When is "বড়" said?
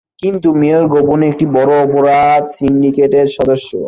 1.53-1.71